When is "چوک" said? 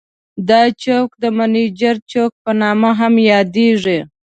0.83-1.09, 2.11-2.31